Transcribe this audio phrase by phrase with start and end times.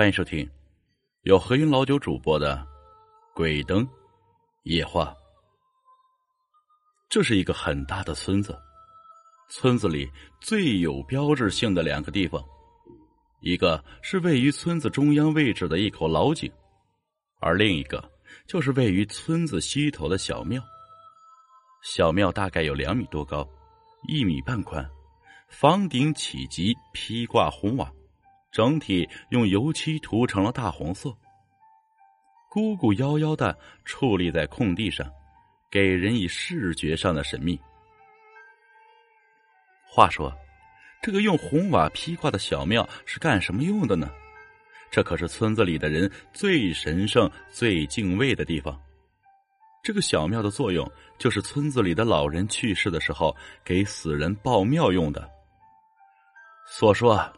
[0.00, 0.48] 欢迎收听
[1.24, 2.56] 由何云老九主播的
[3.36, 3.86] 《鬼灯
[4.62, 5.04] 夜话》。
[7.10, 8.58] 这是一个很大的村子，
[9.50, 10.10] 村子里
[10.40, 12.42] 最有标志性的两个地方，
[13.42, 16.50] 一个是位于村子中央位置的一口老井，
[17.38, 18.02] 而另一个
[18.46, 20.62] 就是位于村子西头的小庙。
[21.82, 23.46] 小庙大概有两米多高，
[24.08, 24.82] 一米半宽，
[25.50, 27.92] 房顶起脊披挂红瓦。
[28.50, 31.16] 整体用油漆涂成了大红色，
[32.50, 35.08] 孤孤夭夭的矗立在空地上，
[35.70, 37.58] 给人以视觉上的神秘。
[39.86, 40.32] 话说，
[41.00, 44.10] 这个用红瓦披挂的小庙是干什么用的呢？
[44.90, 48.76] 这可是村子里的人最神圣、最敬畏的地方。
[49.82, 55.30] 这个小庙的作用，就是村子里的老人去世的时候，给死人报庙用的。
[56.66, 57.32] 所说。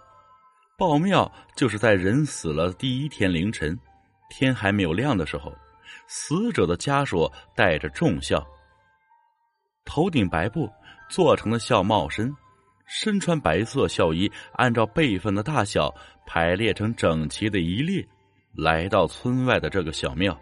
[0.78, 3.78] 报庙就是在人死了第一天凌晨，
[4.30, 5.52] 天还没有亮的时候，
[6.08, 8.44] 死者的家属带着重孝，
[9.84, 10.68] 头顶白布
[11.08, 12.34] 做成的孝帽身，
[12.86, 15.94] 身穿白色孝衣，按照辈分的大小
[16.26, 18.04] 排列成整齐的一列，
[18.56, 20.36] 来到村外的这个小庙。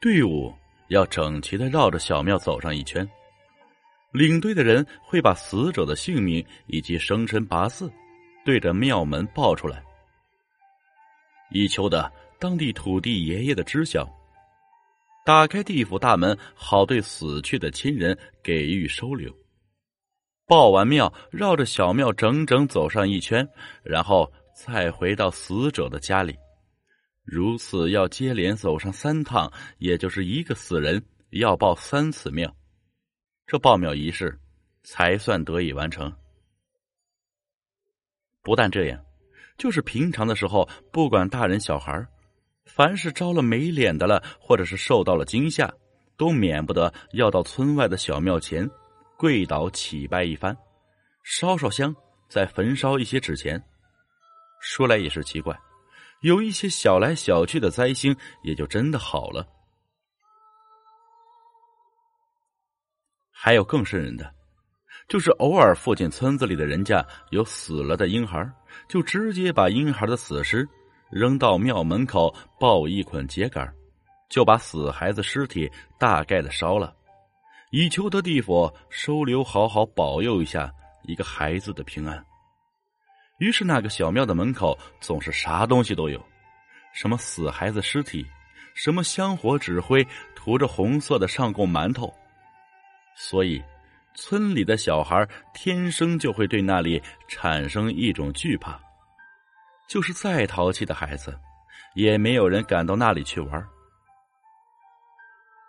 [0.00, 0.52] 队伍
[0.88, 3.08] 要整齐的绕着小庙走上一圈。
[4.16, 7.92] 领队的人会把死者的姓名以及生辰八字
[8.46, 9.84] 对着庙门报出来，
[11.50, 14.08] 以求得当地土地爷爷的知晓，
[15.26, 19.30] 打开地府大门，好对死去的亲人给予收留。
[20.46, 23.46] 报完庙，绕着小庙整整走上一圈，
[23.82, 26.34] 然后再回到死者的家里，
[27.22, 32.56] 如此要接连走上三趟，也就是一个死人要报三次庙。
[33.46, 34.36] 这报庙仪式
[34.82, 36.12] 才算得以完成。
[38.42, 39.00] 不但这样，
[39.56, 42.04] 就是平常的时候，不管大人小孩
[42.64, 45.72] 凡是招了没脸的了，或者是受到了惊吓，
[46.16, 48.68] 都免不得要到村外的小庙前
[49.16, 50.56] 跪倒祈拜一番，
[51.22, 51.94] 烧烧香，
[52.28, 53.62] 再焚烧一些纸钱。
[54.60, 55.56] 说来也是奇怪，
[56.22, 59.46] 有一些小来小去的灾星，也就真的好了。
[63.46, 64.28] 还有更瘆人的，
[65.06, 68.44] 就是偶尔附近村子里的人家有死了的婴孩，
[68.88, 70.68] 就直接把婴孩的死尸
[71.12, 73.72] 扔到庙门口，抱一捆秸秆，
[74.28, 76.92] 就把死孩子尸体大概的烧了，
[77.70, 80.68] 以求得地府收留，好好保佑一下
[81.04, 82.20] 一个孩子的平安。
[83.38, 86.20] 于是那个小庙的门口总是啥东西都有，
[86.92, 88.26] 什么死孩子尸体，
[88.74, 90.04] 什么香火纸灰，
[90.34, 92.12] 涂着红色的上供馒头。
[93.16, 93.62] 所以，
[94.14, 98.78] 村里的小孩天生就会对那里产生一种惧怕，
[99.88, 101.36] 就是再淘气的孩子，
[101.94, 103.66] 也没有人敢到那里去玩。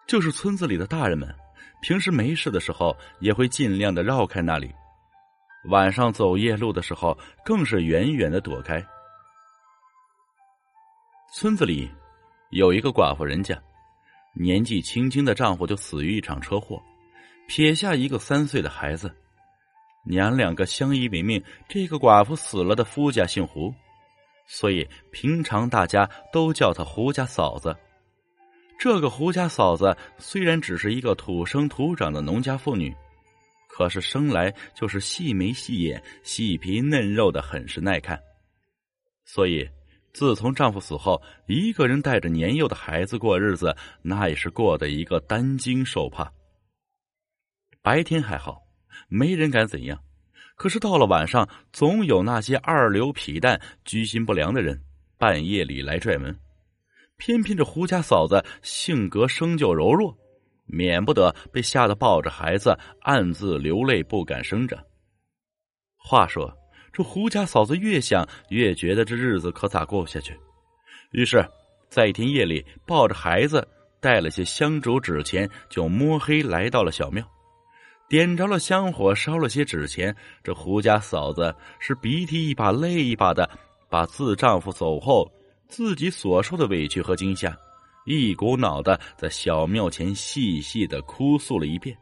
[0.08, 1.34] 就是村子里的大人们，
[1.82, 4.74] 平时没事的时候也会尽量的绕开那里，
[5.70, 8.86] 晚上走夜路的时候更是远远的躲开。
[11.34, 11.90] 村子里
[12.52, 13.58] 有一个寡妇人家，
[14.34, 16.82] 年纪轻轻的丈夫就死于一场车祸。
[17.48, 19.10] 撇下一个三岁的孩子，
[20.04, 21.42] 娘两个相依为命。
[21.68, 23.74] 这个寡妇死了的夫家姓胡，
[24.46, 27.76] 所以平常大家都叫她胡家嫂子。
[28.78, 32.94] 这个胡家嫂子虽然只是一个土生土长的农家妇女，
[33.70, 38.22] 可是生来就是细眉细眼、细皮嫩肉的，很是耐看。
[39.24, 39.68] 所以，
[40.14, 46.32] 自从丈夫死后，一个人带着年幼的孩子过日子，那也是过得一个担惊受怕。
[47.88, 48.64] 白天还好，
[49.08, 49.98] 没人敢怎样。
[50.58, 54.78] 可是到了晚上，总有那些二流痞蛋、居心不良的人
[55.18, 56.38] 半夜里来拽门。
[57.16, 60.14] 偏偏这胡家嫂子性格生就柔弱，
[60.66, 64.78] 免不得被吓得抱着孩子暗自流泪，不敢生长。
[65.96, 66.54] 话说，
[66.92, 70.38] 这胡家嫂子越想越觉得这日子可咋过下去，
[71.12, 71.42] 于是，
[71.88, 73.66] 在一天夜里，抱着孩子，
[74.02, 77.26] 带了些香烛纸钱，就摸黑来到了小庙。
[78.10, 80.16] 点着了香火，烧了些纸钱。
[80.44, 83.50] 这胡家嫂子是鼻涕一把泪一把的，
[83.90, 85.30] 把自丈夫走后
[85.68, 87.56] 自己所受的委屈和惊吓，
[88.06, 91.98] 一股脑的在小庙前细细的哭诉了一遍。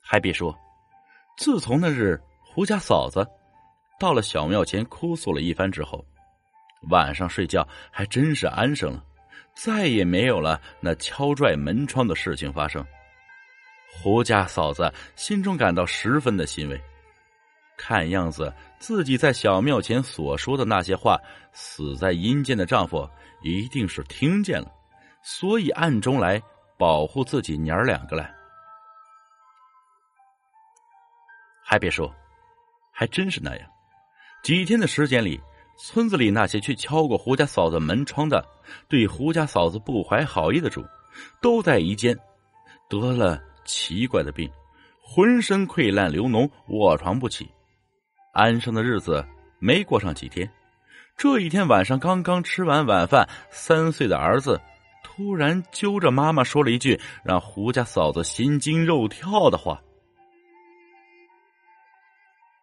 [0.00, 0.54] 还别说，
[1.38, 3.26] 自从那日胡家嫂子
[3.98, 6.04] 到了小庙前哭诉了一番之后，
[6.90, 9.02] 晚上睡觉还真是安生了，
[9.56, 12.86] 再也没有了那敲拽门窗的事情发生。
[14.02, 16.80] 胡家嫂子心中感到十分的欣慰，
[17.76, 21.18] 看样子自己在小庙前所说的那些话，
[21.52, 23.08] 死在阴间的丈夫
[23.42, 24.70] 一定是听见了，
[25.22, 26.40] 所以暗中来
[26.78, 28.32] 保护自己娘儿两个来。
[31.64, 32.14] 还别说，
[32.92, 33.68] 还真是那样。
[34.44, 35.40] 几天的时间里，
[35.76, 38.46] 村子里那些去敲过胡家嫂子门窗的，
[38.88, 40.84] 对胡家嫂子不怀好意的主，
[41.42, 42.16] 都在一间
[42.88, 44.50] 得了奇怪的病，
[45.02, 47.46] 浑身溃烂流脓，卧床不起。
[48.32, 49.26] 安生的日子
[49.58, 50.50] 没过上几天，
[51.16, 54.60] 这一天晚上刚刚吃完晚饭，三岁的儿子
[55.02, 59.80] 突然揪着妈妈说了一句让胡家嫂子心惊肉跳的话：“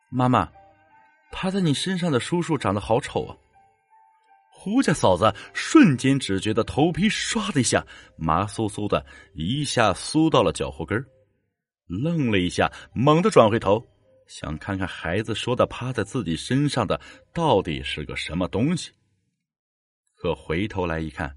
[0.10, 0.48] 妈妈，
[1.32, 3.36] 趴在你身上的叔叔长得好丑啊！”
[4.63, 11.06] 胡家嫂子瞬间只觉得头皮唰的一下麻酥酥的，一下酥到了脚后跟
[11.86, 13.86] 愣了一下，猛地转回头。
[14.25, 16.98] 想看看孩子说的趴在自己身上的
[17.33, 18.89] 到底是个什么东西，
[20.15, 21.36] 可回头来一看，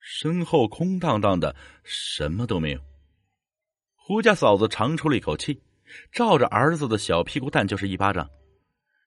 [0.00, 1.54] 身后空荡荡的，
[1.84, 2.80] 什么都没有。
[3.94, 5.62] 胡家嫂子长出了一口气，
[6.10, 8.28] 照着儿子的小屁股蛋就是一巴掌。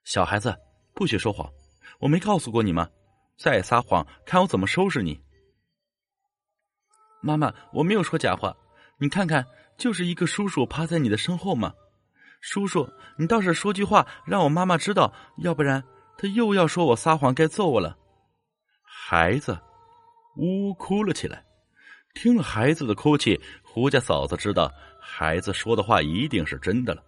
[0.06, 0.58] 小孩子
[0.94, 1.52] 不许说谎，
[2.00, 2.90] 我没告诉过你吗？
[3.38, 5.20] 再撒谎，看我怎么收拾你！
[7.22, 8.56] 妈妈，我没有说假话，
[9.00, 9.46] 你看看，
[9.78, 11.74] 就是一个叔叔趴在你的身后嘛。
[12.42, 15.84] 叔叔，你倒是说句话，让我妈妈知道，要不然
[16.18, 17.98] 她又要说我撒谎，该揍我了。
[18.84, 19.58] 孩子
[20.38, 21.44] 呜哭了起来。
[22.14, 24.72] 听了孩子的哭泣，胡家嫂子知道
[25.02, 27.04] 孩子说的话一定是真的了。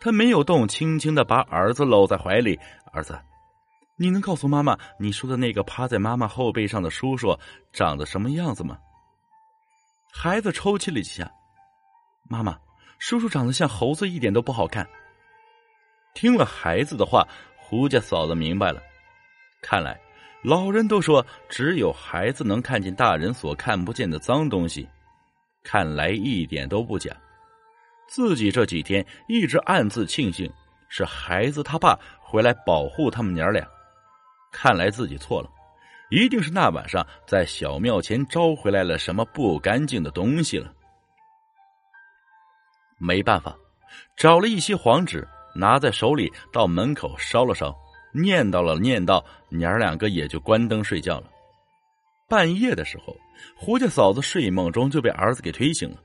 [0.00, 2.58] 他没有动，轻轻的把儿子搂在怀里。
[2.92, 3.16] 儿子，
[3.98, 7.36] 你能告诉妈妈，你说的那个趴在妈妈后背上的叔叔
[7.72, 8.78] 长得什么样子吗？
[10.12, 11.30] 孩子抽泣了几下，
[12.28, 12.58] 妈妈。
[12.98, 14.86] 叔叔长得像猴子，一点都不好看。
[16.14, 17.26] 听了孩子的话，
[17.58, 18.82] 胡家嫂子明白了。
[19.62, 20.00] 看来
[20.42, 24.88] 老人都说，只有孩子能看见大人所看不见的脏东西。
[25.62, 27.14] 看来一点都不假。
[28.08, 30.50] 自己这几天一直暗自庆幸，
[30.88, 33.66] 是孩子他爸回来保护他们娘俩。
[34.58, 35.50] 看来自己错了，
[36.08, 40.72] 一定是那晚上在小庙前招回来了什么不干净的东西了。
[42.96, 43.54] 没办法，
[44.16, 47.76] 找了一些黄纸，拿在手里到门口烧了烧，
[48.14, 51.30] 念叨了念叨，娘儿两个也就关灯睡觉了。
[52.26, 53.14] 半夜的时候，
[53.54, 55.98] 胡家嫂子睡梦中就被儿子给推醒了，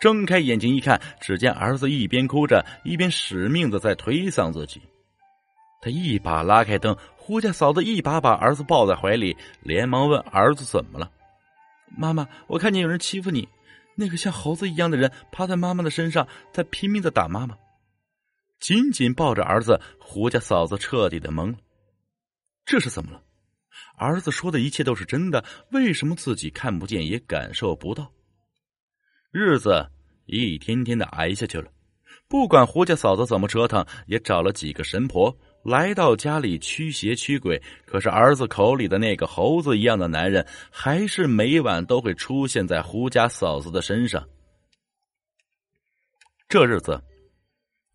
[0.00, 4.82] 睁开眼睛一看，只见儿子一边哭着，一边使命的在推搡自己。
[5.80, 6.96] 他一把拉开灯，
[7.26, 11.10] 胡家嫂子一把把儿子抱在怀里，连忙问儿子怎么了？
[11.96, 13.48] 妈妈，我看见有人欺负你。
[13.94, 17.56] 那个像猴子一样的人趴在妈妈的身上，在拼命的打妈妈，
[18.60, 19.80] 紧紧抱着儿子。
[19.98, 21.56] 胡家嫂子彻底的懵了，
[22.66, 23.22] 这是怎么了？
[23.96, 28.12] 儿子说的一切都是真的，为什么自己看不见也感受不到？
[29.32, 29.88] 日子
[30.26, 31.70] 一天天的挨下去了，
[32.28, 35.34] 不管胡家嫂子怎么折腾，也找了几个神婆。
[35.64, 44.28] 来到家里驱邪驱鬼，可是儿子口里的那个猴子一样的男人，还是每晚都会出现在胡家嫂子的身上。
[46.48, 47.02] 这日子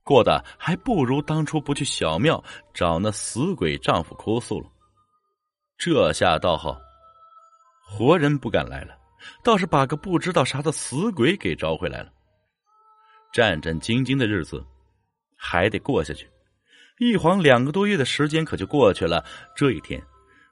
[0.04, 2.44] 过得还不如当初不去小庙
[2.74, 4.68] 找那死鬼丈夫哭诉了。
[5.78, 6.76] 这下倒好，
[7.85, 8.97] 活人不敢来了，
[9.44, 12.11] 倒是把个不知道啥的死鬼给招回来了。
[13.31, 14.66] 战战兢兢的日子
[15.35, 16.28] 还得过下去。
[16.99, 19.23] 一晃两个多月的时间可就过去了。
[19.56, 20.01] 这一天，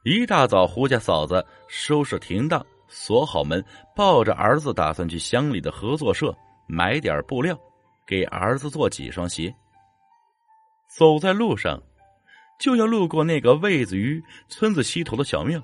[0.04, 3.64] 一大早，胡家嫂子收拾停当，锁好门，
[3.94, 6.34] 抱着儿子，打算去乡里的合作社
[6.66, 7.60] 买点布料，
[8.06, 9.54] 给儿子做几双鞋。
[10.88, 11.84] 走在路上，
[12.58, 15.62] 就要路过那个位子于村子西头的小庙。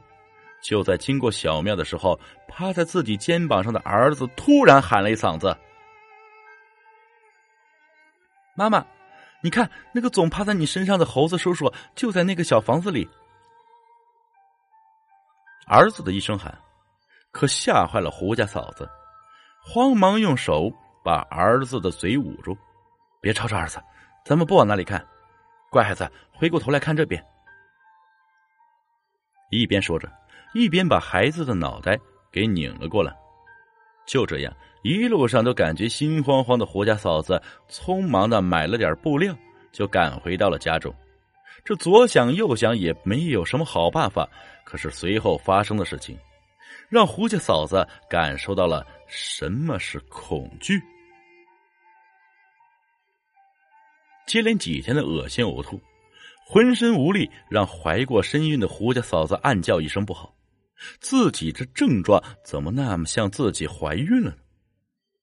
[0.62, 5.58] 就在经过小庙的时候，趴在自己肩膀上的儿子突然喊了一嗓子
[8.56, 8.86] ：“妈妈！”
[9.44, 13.06] 你看，那个总趴在你身上的猴子叔叔就在那个小房子里。
[15.68, 16.58] 儿子的一声喊，
[17.32, 18.90] 可吓坏了胡家嫂子，
[19.62, 20.72] 慌忙用手
[21.04, 22.58] 把儿子的嘴捂住，
[23.20, 23.84] 别吵吵儿子，
[24.24, 25.06] 咱们不往那里看。
[25.70, 27.22] 乖孩子，回过头来看这边。
[29.50, 30.10] 一边说着，
[30.54, 32.00] 一边把孩子的脑袋
[32.32, 33.14] 给拧了过来。
[34.06, 34.54] 就这样。
[34.84, 39.34] 一路上都感觉心慌慌的，胡家嫂子匆忙的买了点布料，
[39.72, 40.94] 就赶回到了家中。
[41.64, 44.28] 这左想右想也没有什么好办法。
[44.66, 46.18] 可是随后发生的事情，
[46.90, 50.82] 让胡家嫂子感受到了什么是恐惧。
[54.26, 55.80] 接连几天的恶心呕吐，
[56.46, 60.34] 浑身无力，让怀过身孕的胡家嫂子暗叫一声不好。
[61.00, 64.38] 自己这症状怎么那么像自己怀孕了呢？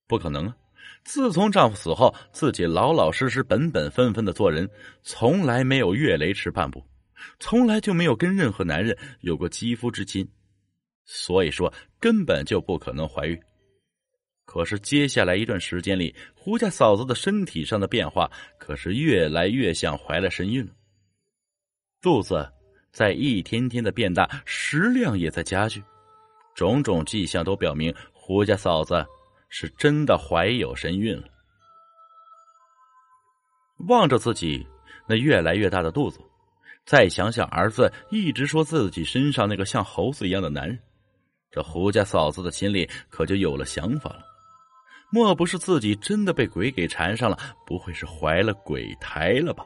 [0.07, 0.57] 不可能啊！
[1.02, 4.69] 自从丈夫死后，自己老老实实、本本分分的做人，
[5.02, 6.85] 从来没有越雷池半步，
[7.38, 10.29] 从来就没有跟任何男人有过肌肤之亲，
[11.05, 13.40] 所以说根本就不可能怀孕。
[14.45, 20.73] 可是接下来一段时间里，胡家嫂子的身体上的变化可是越来越像怀了身孕了，
[22.02, 22.50] 肚子
[22.93, 25.83] 在一天天的变大，食量也在加剧，
[26.55, 29.07] 种种迹象都表明胡家嫂子。
[29.53, 31.25] 是真的怀有身孕了。
[33.89, 34.65] 望着自己
[35.09, 36.21] 那越来越大的肚子，
[36.87, 40.79] 再想想儿子一直说自己身上那个像猴子一样的男人，
[41.51, 44.23] 这胡家嫂子的心里可就有了想法了。
[45.11, 47.37] 莫不是自己真的被鬼给缠上了？
[47.67, 49.65] 不会是怀了鬼胎了吧？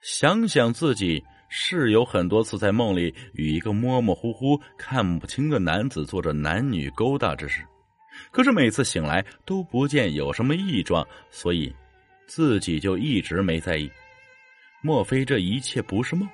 [0.00, 1.20] 想想自己
[1.56, 7.64] 是有很多次在梦里与一个模模糊糊、看不清的男子做着男女勾搭之事。
[8.32, 11.72] 可是每次醒来都不见有什么异状，所以
[12.26, 13.88] 自己就一直没在意。
[14.82, 16.28] 莫非这一切不是梦？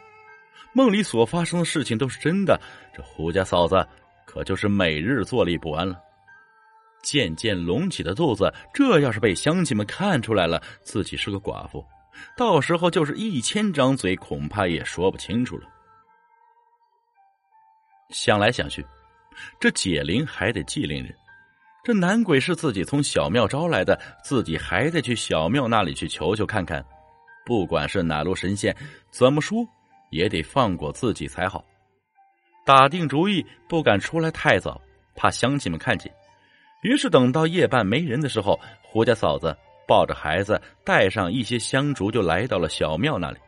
[0.73, 2.59] 梦里所发生的事情都是真的？
[2.97, 3.87] 这胡家嫂子
[4.25, 6.01] 可就是每日坐立不安了。
[7.03, 11.85] 渐渐隆起的肚子，这要是被乡亲们看出来了，自己是个寡妇，
[12.37, 15.69] 到时候就是一千张嘴，恐怕也说不清楚了。
[18.11, 18.85] 想来想去，
[19.59, 21.15] 这解铃还得系铃人。
[21.83, 26.85] 这男鬼是自己从小庙招来的，自己还得去小庙那里去求求看看。
[27.47, 28.77] 不管是哪路神仙，
[29.11, 29.67] 怎么说
[30.11, 31.65] 也得放过自己才好。
[32.67, 34.81] 打定主意，不敢出来太早，
[35.17, 36.13] 怕乡亲们看见。
[36.83, 39.57] 于是等到夜半没人的时候，胡家嫂子
[39.91, 43.39] 抱着孩子，带上一些香烛，就来到了小庙那里。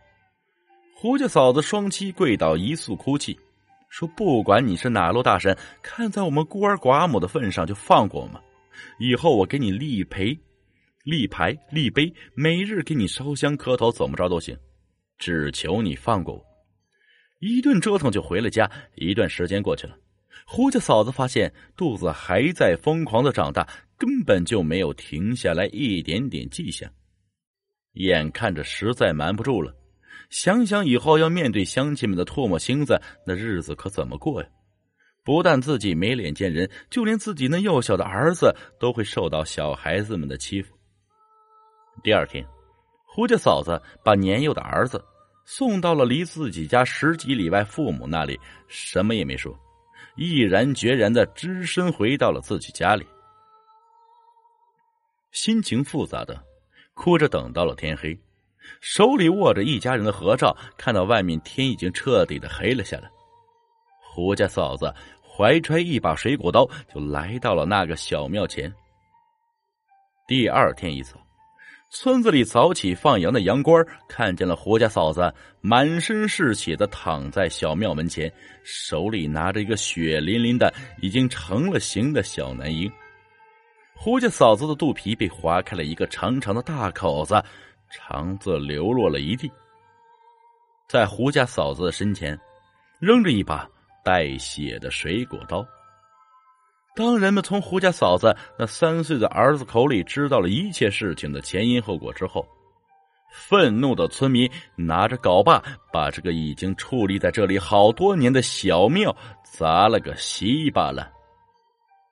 [0.93, 3.39] 胡家嫂子双膝跪倒，一诉哭泣。
[3.89, 8.43] 说：“不管你是哪路大神，看在我们孤儿寡母的份上，就放过我们。
[8.99, 10.37] 以后我给你立牌、
[11.05, 14.59] 立牌、立碑，每日给你烧香磕头，怎么着都行，
[15.19, 16.45] 只求你放过我。”
[17.39, 18.69] 一顿折腾就回了家。
[18.97, 19.97] 一段时间过去了，
[20.45, 23.65] 胡家嫂子发现肚子还在疯狂的长大，
[24.03, 26.91] 根本就没有停下来一点点迹象。
[27.93, 29.73] 眼看着实在瞒不住了。
[30.29, 34.49] 想想以后要面对乡亲们的唾沫星子，那日子可怎么过呀？
[35.23, 40.75] 不但自己没脸见人，就连自己那幼小的儿子都会受到小孩子们的欺负。
[42.03, 42.45] 第二天，
[43.07, 45.01] 胡家嫂子把年幼的儿子
[45.45, 49.57] 送到了离自己家十几里外父母那里，什么也没说，
[50.17, 53.07] 毅然决然的只身回到了自己家里，
[55.33, 56.41] 心情复杂的
[56.95, 58.17] 哭着等到了天黑。
[58.81, 63.11] 手里握着一家人的合照，看到外面天已经彻底的黑了下来。
[64.01, 68.73] 胡家嫂子怀揣一把水果刀，就来到了那个小庙前。
[70.29, 71.17] 第二天一早，
[71.91, 82.91] 村子里早起放羊的羊倌看见了胡家嫂子满身是血的躺在小庙门前，手里拿着一个血淋淋的、已经成了形的小男婴。
[84.05, 87.41] 胡家嫂子的肚皮被划开了一个长长的大口子。
[87.89, 89.49] 肠子流落了一地，
[90.89, 92.37] 在胡家嫂子的身前，
[92.99, 93.69] 扔着一把
[94.05, 95.65] 带血的水果刀。
[96.97, 102.45] 当人们从胡家嫂子那三岁的儿子口里知道了一切事情的前因后果之后，
[103.31, 111.09] 愤怒的村民拿着镐把，把这个已经矗立在这里好多年的小庙砸了个稀巴烂。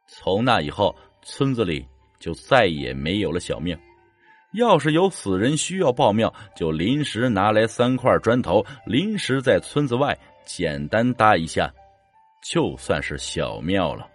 [0.06, 1.86] 从那以后，村子里
[2.18, 3.78] 就再也没有了小庙。
[4.52, 11.72] 要是有死人需要报庙，就临时拿来三块砖头，临时在村子外简单搭一下，
[12.42, 14.08] 就算是小庙了。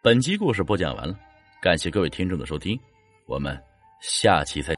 [0.00, 1.18] 本集故事播讲完了，
[1.60, 2.78] 感谢各位听众的收听，
[3.26, 3.60] 我们
[4.00, 4.77] 下期再。